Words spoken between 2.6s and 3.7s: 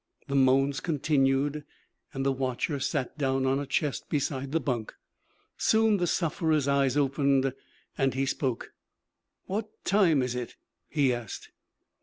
sat down on a